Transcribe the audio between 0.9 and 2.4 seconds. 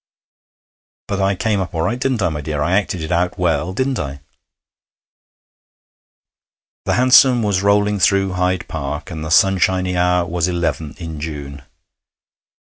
But I came up all right, didn't I,